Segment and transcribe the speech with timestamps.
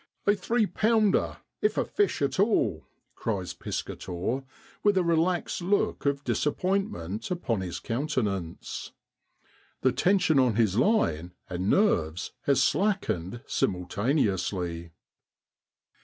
[0.25, 4.43] 'A three pounder if a fish at all!' cries Piscator
[4.81, 8.93] with a relaxed look of disappointment upon his countenance.
[9.81, 14.89] The.tension on his line and nerves has slackened simultaneously.